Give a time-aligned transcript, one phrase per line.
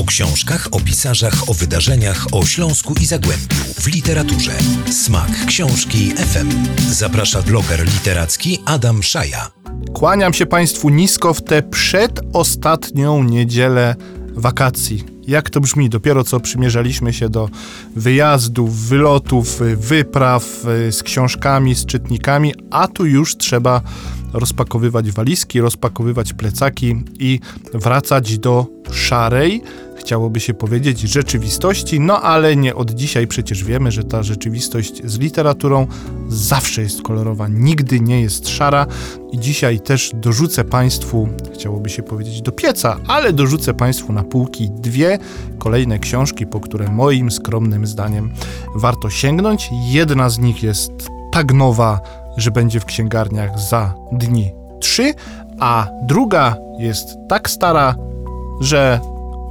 [0.00, 4.52] O książkach, o pisarzach, o wydarzeniach, o Śląsku i Zagłębiu w literaturze.
[4.90, 6.48] Smak książki FM.
[6.90, 9.50] Zaprasza bloger literacki Adam Szaja.
[9.92, 13.96] Kłaniam się Państwu nisko w tę przedostatnią niedzielę
[14.34, 15.04] wakacji.
[15.26, 15.88] Jak to brzmi?
[15.88, 17.48] Dopiero co przymierzaliśmy się do
[17.96, 20.44] wyjazdów, wylotów, wypraw
[20.88, 23.82] y, z książkami, z czytnikami, a tu już trzeba
[24.32, 27.40] rozpakowywać walizki, rozpakowywać plecaki i
[27.74, 29.62] wracać do szarej,
[30.00, 35.18] chciałoby się powiedzieć, rzeczywistości, no ale nie od dzisiaj przecież wiemy, że ta rzeczywistość z
[35.18, 35.86] literaturą
[36.28, 38.86] zawsze jest kolorowa, nigdy nie jest szara
[39.32, 44.70] i dzisiaj też dorzucę Państwu, chciałoby się powiedzieć do pieca, ale dorzucę Państwu na półki
[44.70, 45.18] dwie
[45.58, 48.30] kolejne książki, po które moim skromnym zdaniem
[48.76, 49.70] warto sięgnąć.
[49.72, 50.92] Jedna z nich jest
[51.32, 52.00] tak nowa,
[52.36, 55.14] że będzie w księgarniach za dni trzy,
[55.58, 57.94] a druga jest tak stara,
[58.60, 59.00] że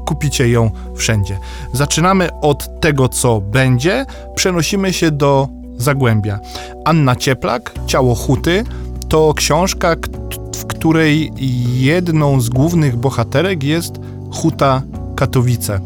[0.10, 1.40] kupicie ją wszędzie.
[1.74, 4.06] Zaczynamy od tego, co będzie,
[4.36, 5.48] przenosimy się do
[5.78, 6.40] Zagłębia.
[6.86, 8.64] Anna Cieplak, Ciało Huty,
[9.10, 9.96] to książka,
[10.56, 11.32] w której
[11.80, 13.94] jedną z głównych bohaterek jest
[14.32, 14.82] Huta
[15.16, 15.80] Katowice.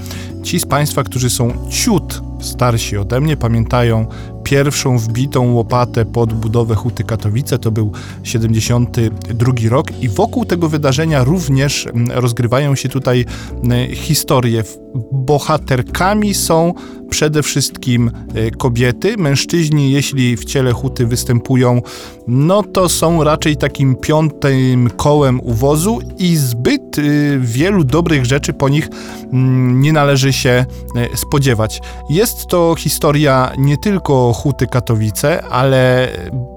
[0.43, 4.05] Ci z Państwa, którzy są ciut starsi ode mnie, pamiętają
[4.53, 7.59] pierwszą wbitą łopatę pod budowę Huty Katowice.
[7.59, 7.91] To był
[8.23, 13.25] 72 rok i wokół tego wydarzenia również mm, rozgrywają się tutaj
[13.63, 14.63] mm, historie.
[15.11, 16.73] Bohaterkami są
[17.13, 19.17] przede wszystkim e, kobiety.
[19.17, 21.81] Mężczyźni, jeśli w ciele huty występują,
[22.27, 27.01] no to są raczej takim piątym kołem uwozu i zbyt e,
[27.39, 28.89] wielu dobrych rzeczy po nich
[29.33, 31.81] mm, nie należy się e, spodziewać.
[32.09, 36.09] Jest to historia nie tylko huty Katowice, ale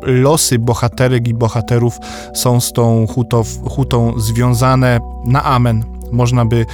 [0.02, 1.98] losy bohaterek i bohaterów
[2.34, 6.66] są z tą hutą, hutą związane na amen można by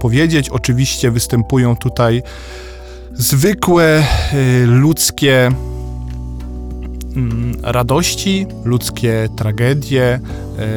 [0.00, 0.48] powiedzieć.
[0.48, 2.22] Oczywiście występują tutaj
[3.12, 4.02] zwykłe
[4.34, 5.50] y, ludzkie
[7.16, 10.20] mm, radości, ludzkie tragedie,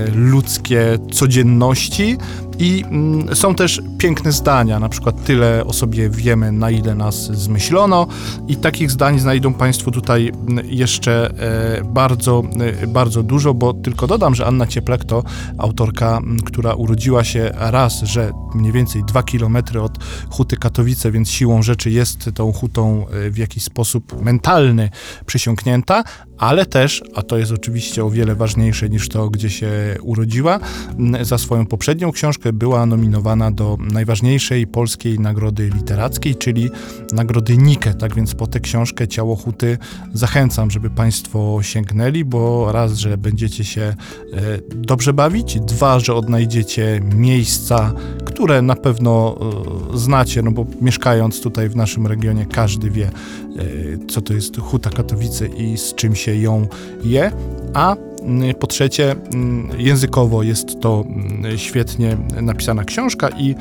[0.08, 2.18] y, ludzkie codzienności,
[2.60, 7.32] i mm, są też piękne zdania, na przykład tyle o sobie wiemy, na ile nas
[7.32, 8.08] zmyślono.
[8.48, 11.30] I takich zdań znajdą Państwo tutaj mm, jeszcze
[11.80, 12.44] e, bardzo,
[12.84, 15.24] e, bardzo dużo, bo tylko dodam, że Anna Cieplek to
[15.58, 21.30] autorka, mm, która urodziła się raz, że mniej więcej dwa kilometry od Huty Katowice, więc
[21.30, 24.90] siłą rzeczy jest tą hutą e, w jakiś sposób mentalny
[25.26, 26.04] przysiągnięta,
[26.38, 30.60] ale też, a to jest oczywiście o wiele ważniejsze niż to, gdzie się urodziła,
[31.22, 36.70] za swoją poprzednią książkę była nominowana do najważniejszej polskiej nagrody literackiej, czyli
[37.14, 37.94] nagrody Nike.
[37.94, 39.78] Tak więc po tę książkę Ciało Huty
[40.14, 43.96] zachęcam, żeby Państwo sięgnęli, bo raz, że będziecie się e,
[44.76, 47.94] dobrze bawić, dwa, że odnajdziecie miejsca,
[48.26, 49.38] które na pewno
[49.94, 53.12] e, znacie, no bo mieszkając tutaj w naszym regionie każdy wie,
[53.58, 56.68] E, co to jest Huta Katowice i z czym się ją
[57.04, 57.32] je,
[57.74, 57.96] a
[58.60, 63.56] po trzecie, mm, językowo jest to mm, świetnie napisana książka i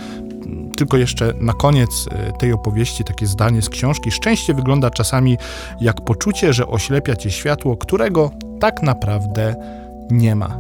[0.76, 4.10] tylko jeszcze na koniec e, tej opowieści takie zdanie z książki.
[4.10, 5.38] Szczęście wygląda czasami
[5.80, 9.54] jak poczucie, że oślepia cię światło, którego tak naprawdę
[10.10, 10.58] nie ma.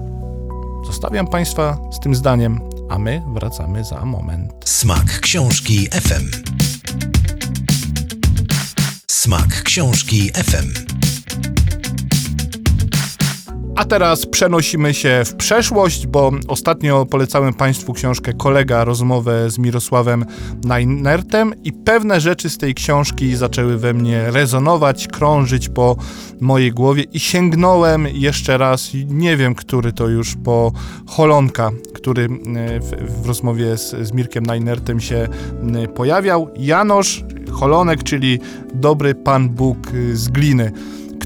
[0.86, 4.52] Zostawiam Państwa z tym zdaniem, a my wracamy za moment.
[4.64, 6.30] Smak książki FM.
[9.06, 10.95] Smak książki FM.
[13.76, 20.24] A teraz przenosimy się w przeszłość, bo ostatnio polecałem Państwu książkę Kolega, rozmowę z Mirosławem
[20.64, 25.96] Najnertem i pewne rzeczy z tej książki zaczęły we mnie rezonować, krążyć po
[26.40, 30.72] mojej głowie i sięgnąłem jeszcze raz, nie wiem, który to już, po
[31.06, 32.28] Holonka, który e,
[32.80, 35.28] w, w rozmowie z, z Mirkiem Najnertem się
[35.94, 36.50] pojawiał.
[36.56, 38.38] Janosz Holonek, czyli
[38.74, 39.78] dobry Pan Bóg
[40.12, 40.72] z gliny.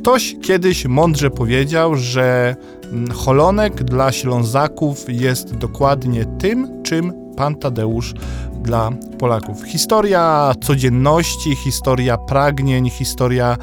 [0.01, 8.15] Ktoś kiedyś mądrze powiedział, że mm, Holonek dla Ślązaków jest dokładnie tym, czym Pan Tadeusz
[8.63, 9.65] dla Polaków.
[9.67, 13.57] Historia codzienności, historia pragnień, historia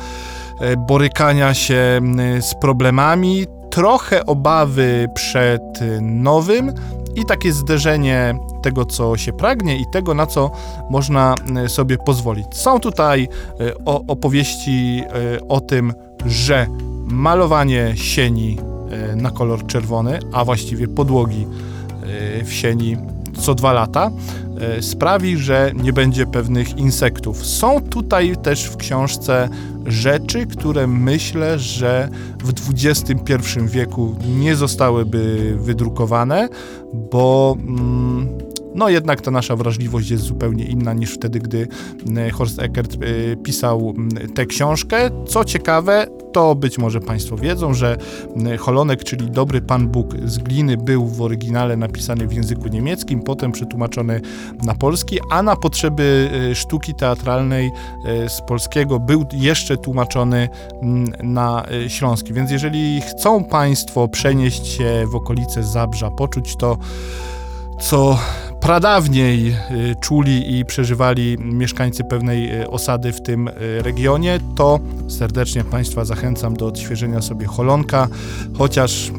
[0.62, 6.74] e, borykania się mm, z problemami, trochę obawy przed nowym
[7.16, 10.52] i takie zderzenie tego, co się pragnie i tego, na co
[10.90, 12.46] można e, sobie pozwolić.
[12.54, 13.28] Są tutaj
[13.60, 15.04] e, opowieści
[15.50, 15.94] o tym,
[16.26, 16.68] że
[17.08, 18.58] malowanie sieni
[19.16, 21.48] na kolor czerwony, a właściwie podłogi
[22.46, 22.98] w sieni
[23.40, 24.12] co dwa lata,
[24.82, 27.46] sprawi, że nie będzie pewnych insektów.
[27.46, 29.50] Są tutaj też w książce
[29.86, 32.10] rzeczy, które myślę, że
[32.44, 32.54] w
[32.86, 33.34] XXI
[33.66, 36.50] wieku nie zostałyby wydrukowane,
[37.12, 37.58] bo.
[37.60, 38.37] Mm,
[38.78, 41.68] no jednak ta nasza wrażliwość jest zupełnie inna niż wtedy, gdy
[42.18, 45.10] e, Horst Eckert e, pisał m, tę książkę.
[45.28, 47.98] Co ciekawe, to być może Państwo wiedzą, że
[48.36, 53.22] m, Holonek, czyli dobry Pan Bóg z gliny, był w oryginale napisany w języku niemieckim,
[53.22, 54.22] potem przetłumaczony
[54.64, 57.72] na polski, a na potrzeby e, sztuki teatralnej
[58.06, 60.50] e, z polskiego był jeszcze tłumaczony
[61.24, 62.34] na śląski.
[62.34, 66.78] Więc jeżeli chcą Państwo przenieść się w okolice Zabrza, poczuć to,
[67.80, 68.18] co
[68.62, 75.64] pradawniej y, czuli i przeżywali mieszkańcy pewnej y, osady w tym y, regionie, to serdecznie
[75.64, 78.08] Państwa zachęcam do odświeżenia sobie Holonka,
[78.58, 79.12] chociaż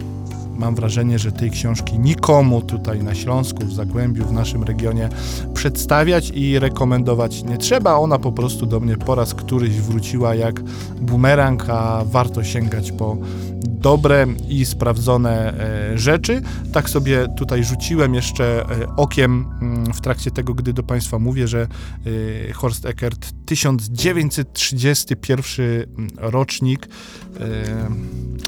[0.58, 5.08] mam wrażenie, że tej książki nikomu tutaj na Śląsku, w Zagłębiu, w naszym regionie
[5.54, 7.96] przedstawiać i rekomendować nie trzeba.
[7.96, 10.60] Ona po prostu do mnie po raz któryś wróciła jak
[11.00, 13.16] bumerang, a warto sięgać po
[13.80, 15.54] dobre i sprawdzone
[15.94, 16.42] e, rzeczy.
[16.72, 18.66] Tak sobie tutaj rzuciłem jeszcze e,
[18.96, 21.66] okiem mm, w trakcie tego, gdy do Państwa mówię, że
[22.48, 25.86] e, Horst Eckert 1931
[26.16, 26.88] rocznik e,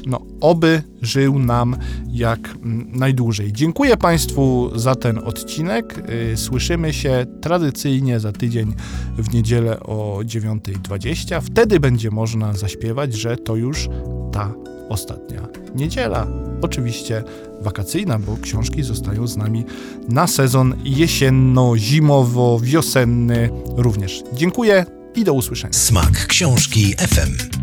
[0.05, 3.53] no, oby żył nam jak mm, najdłużej.
[3.53, 6.03] Dziękuję Państwu za ten odcinek.
[6.35, 8.73] Słyszymy się tradycyjnie za tydzień
[9.17, 11.41] w niedzielę o 9.20.
[11.41, 13.89] Wtedy będzie można zaśpiewać, że to już
[14.31, 14.53] ta
[14.91, 16.27] ostatnia niedziela.
[16.61, 17.23] Oczywiście
[17.61, 19.65] wakacyjna, bo książki zostają z nami
[20.09, 24.23] na sezon jesienno-zimowo-wiosenny również.
[24.33, 24.85] Dziękuję
[25.15, 25.73] i do usłyszenia.
[25.73, 27.60] Smak książki FM.